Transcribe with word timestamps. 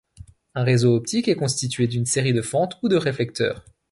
Un 0.55 0.63
réseau 0.63 0.95
optique 0.95 1.27
est 1.27 1.35
constitué 1.35 1.85
d'une 1.85 2.07
série 2.07 2.33
de 2.33 2.41
fentes 2.41 2.73
ou 2.81 2.89
de 2.89 2.95
réflecteurs. 2.95 3.63